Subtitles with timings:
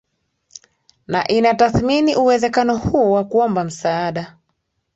[1.07, 4.37] na inatathmini uwezekano huo wa kuomba msaada